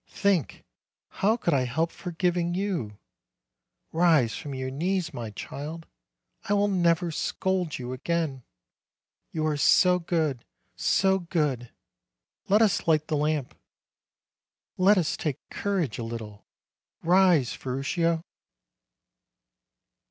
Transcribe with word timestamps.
Think, 0.07 0.63
how 1.09 1.37
could 1.37 1.53
I 1.53 1.65
help 1.65 1.91
forgiving 1.91 2.55
you! 2.55 2.97
Rise 3.91 4.35
from 4.35 4.55
your 4.55 4.71
knees, 4.71 5.13
my 5.13 5.29
child. 5.29 5.85
I 6.45 6.53
will 6.53 6.69
never 6.69 7.11
scold 7.11 7.77
you 7.77 7.93
again. 7.93 8.41
You 9.31 9.45
are 9.45 9.57
so 9.57 9.99
good, 9.99 10.43
so 10.75 11.19
good! 11.19 11.71
Let 12.49 12.63
us 12.63 12.87
light 12.87 13.09
the 13.09 13.15
lamp. 13.15 13.55
Let 14.75 14.97
us 14.97 15.15
take 15.15 15.37
courage 15.51 15.99
a 15.99 16.03
little. 16.03 16.45
Rise, 17.03 17.53
Ferruccio." 17.53 18.23